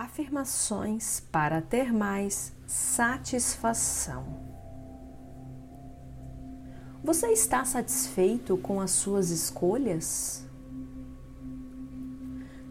[0.00, 4.24] Afirmações para ter mais satisfação.
[7.02, 10.44] Você está satisfeito com as suas escolhas?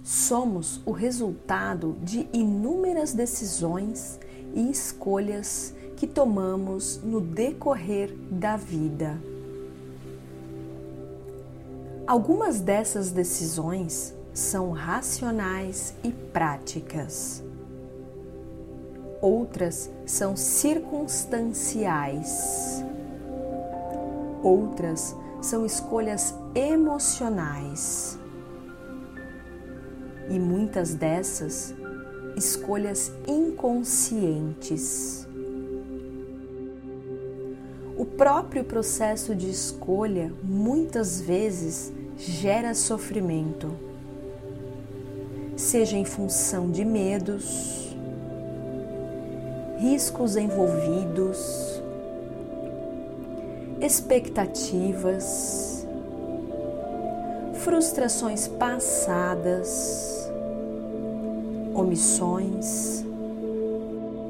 [0.02, 4.18] Somos o resultado de inúmeras decisões
[4.56, 9.22] e escolhas que tomamos no decorrer da vida.
[12.08, 17.44] Algumas dessas decisões são racionais e práticas.
[19.20, 22.84] Outras são circunstanciais.
[24.44, 28.20] Outras são escolhas emocionais.
[30.30, 31.74] E muitas dessas,
[32.36, 35.28] escolhas inconscientes.
[37.98, 43.87] O próprio processo de escolha muitas vezes gera sofrimento
[45.68, 47.94] seja em função de medos,
[49.78, 51.82] riscos envolvidos,
[53.82, 55.86] expectativas,
[57.56, 60.32] frustrações passadas,
[61.74, 63.04] omissões,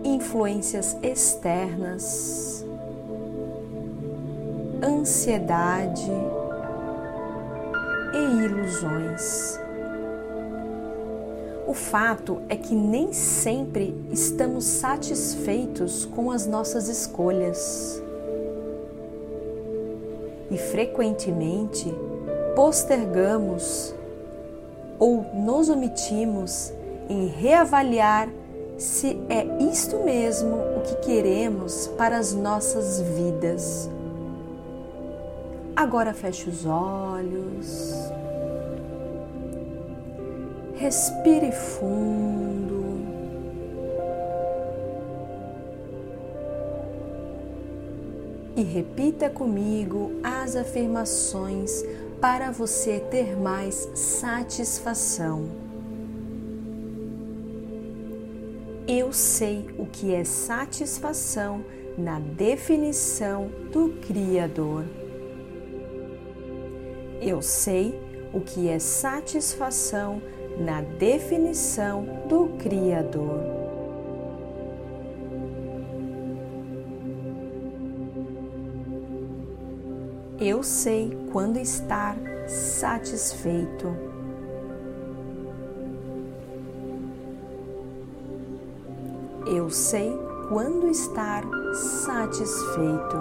[0.03, 2.65] influências externas,
[4.81, 6.11] ansiedade
[8.11, 9.66] e ilusões.
[11.67, 18.01] O fato é que nem sempre estamos satisfeitos com as nossas escolhas.
[20.49, 21.93] E frequentemente
[22.55, 23.93] postergamos
[24.97, 26.71] ou nos omitimos
[27.09, 28.29] em reavaliar
[28.77, 33.89] se é isto mesmo o que queremos para as nossas vidas.
[35.75, 37.93] Agora feche os olhos.
[40.77, 42.85] Respire fundo.
[48.55, 51.83] E repita comigo as afirmações
[52.21, 55.49] para você ter mais satisfação.
[58.87, 61.65] Eu sei o que é satisfação
[61.97, 64.85] na definição do Criador.
[67.19, 67.99] Eu sei
[68.31, 70.21] o que é satisfação
[70.59, 73.57] na definição do Criador.
[80.39, 82.15] Eu sei quando estar
[82.47, 83.87] satisfeito.
[89.47, 90.11] Eu sei
[90.49, 91.43] quando estar
[91.73, 93.17] satisfeito.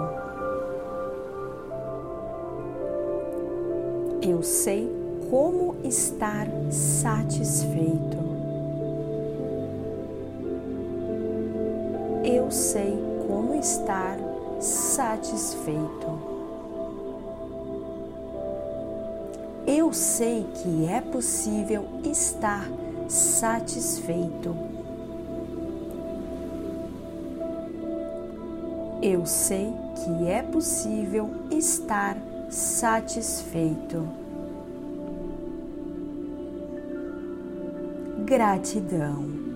[4.21, 8.17] Eu sei como estar satisfeito.
[12.23, 14.17] Eu sei como estar
[14.59, 16.37] satisfeito.
[19.65, 22.67] Eu sei que é possível estar
[23.09, 24.55] satisfeito.
[29.01, 32.17] Eu sei que é possível estar
[32.49, 34.26] satisfeito.
[38.27, 39.46] Gratidão.